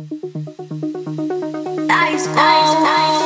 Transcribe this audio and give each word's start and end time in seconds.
Ice, 0.00 0.06
ice, 2.28 2.36
ice. 2.36 3.17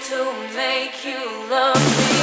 to 0.00 0.32
make 0.54 1.04
you 1.04 1.48
love 1.48 2.10
me. 2.10 2.15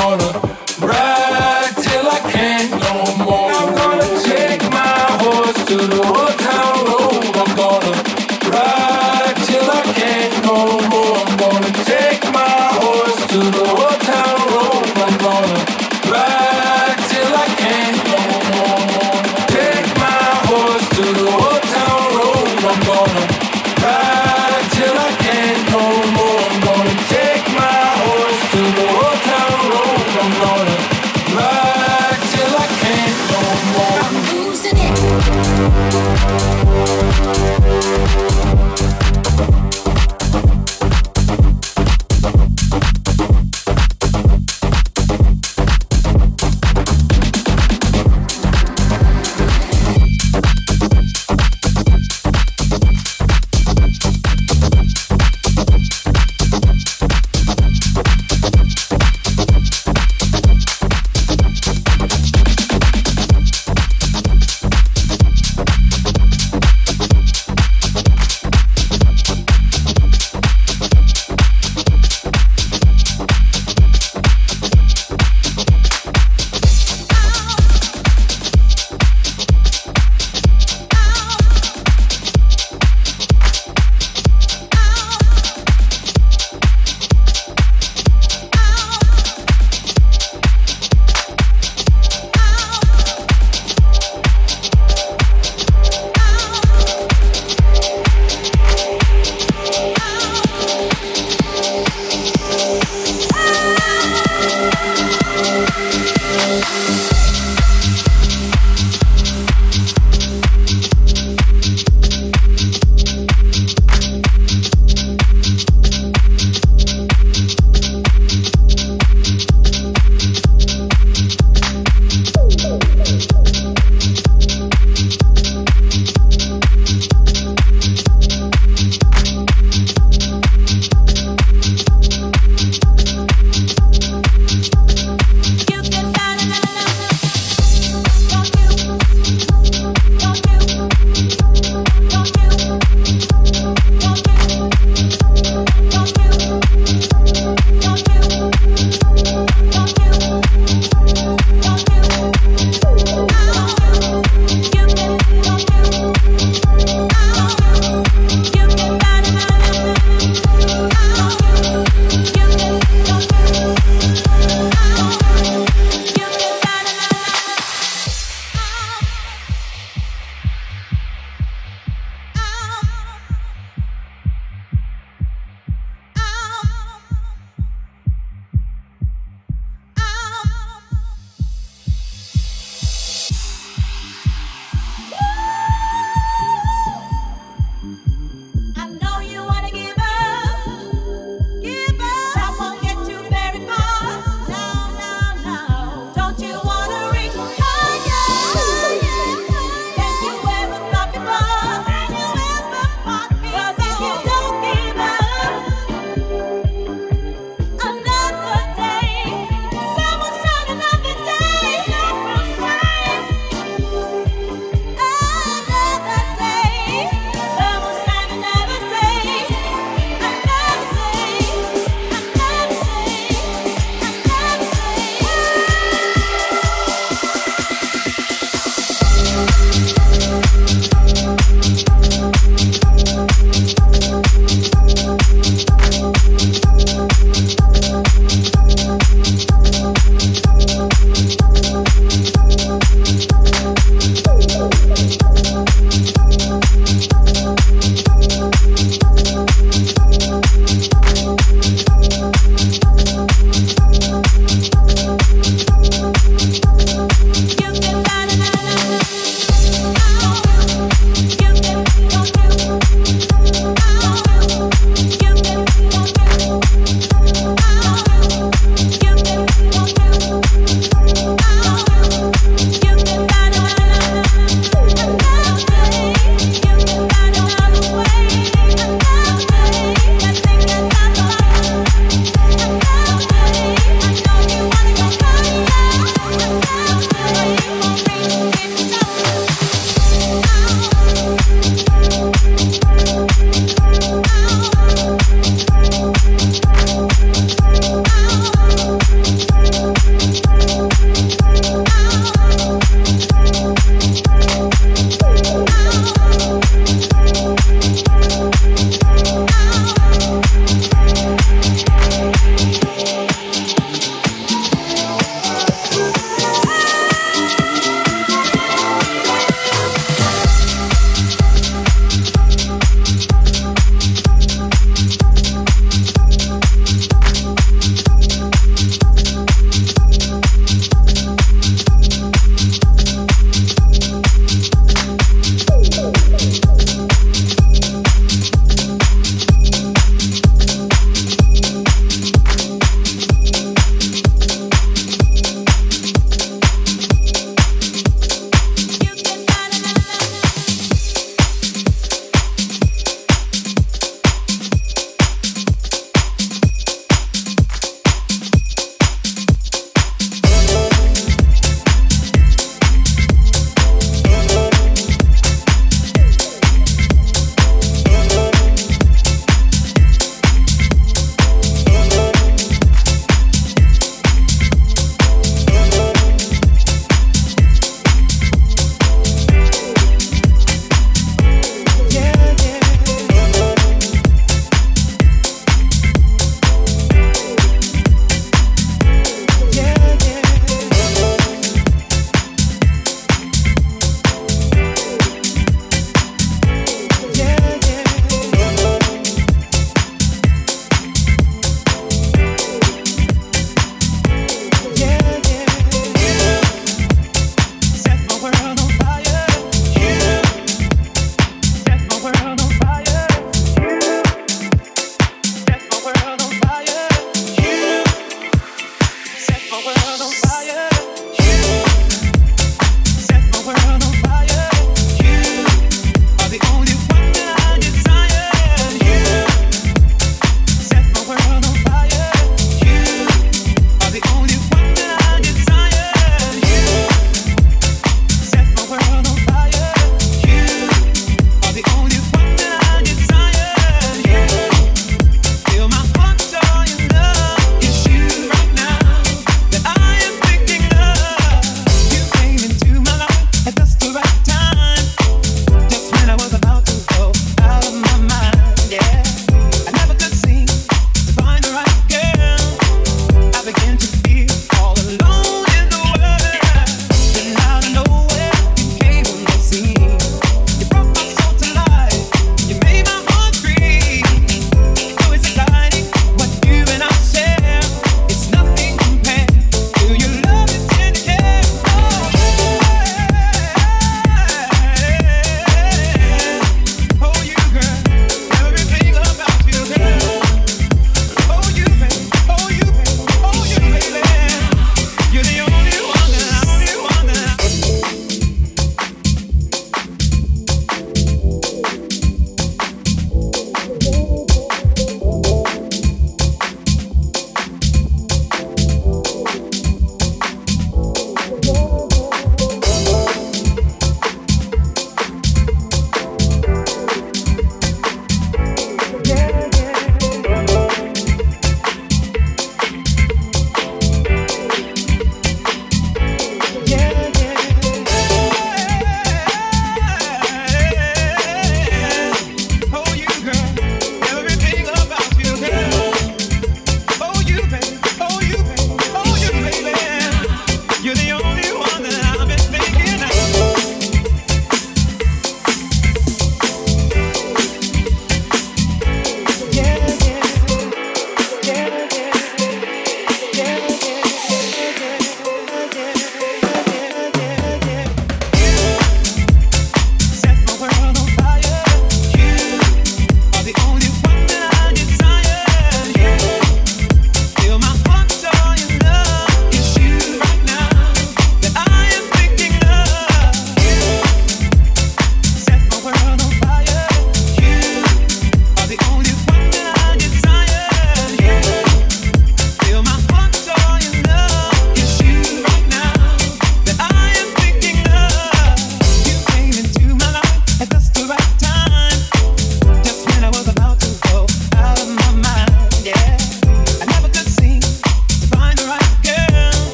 corner. 0.00 0.49